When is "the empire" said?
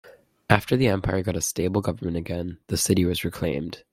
0.75-1.21